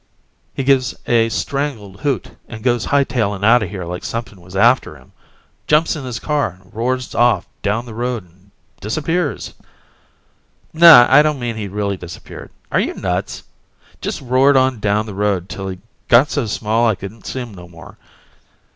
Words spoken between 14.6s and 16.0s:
down the road till he